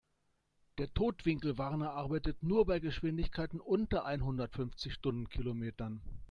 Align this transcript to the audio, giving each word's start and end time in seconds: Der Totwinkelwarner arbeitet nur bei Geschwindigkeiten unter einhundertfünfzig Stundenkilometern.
Der 0.79 0.91
Totwinkelwarner 0.95 1.91
arbeitet 1.91 2.41
nur 2.41 2.65
bei 2.65 2.79
Geschwindigkeiten 2.79 3.59
unter 3.59 4.03
einhundertfünfzig 4.03 4.95
Stundenkilometern. 4.95 6.01